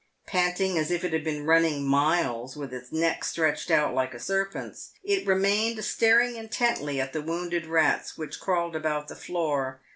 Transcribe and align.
Panting, 0.25 0.79
as 0.79 0.89
if 0.89 1.03
it 1.03 1.11
bad 1.11 1.23
been 1.23 1.45
running 1.45 1.85
miles, 1.87 2.57
with 2.57 2.73
its 2.73 2.91
neck 2.91 3.23
stretcbed 3.23 3.69
out 3.69 3.93
like 3.93 4.15
a 4.15 4.19
serpent's, 4.19 4.93
it 5.03 5.27
remained 5.27 5.85
staring 5.85 6.35
intently 6.37 6.99
at 6.99 7.13
the 7.13 7.21
wounded 7.21 7.67
rats 7.67 8.17
which 8.17 8.39
crawled 8.39 8.75
about 8.75 9.09
the 9.09 9.15
floor. 9.15 9.79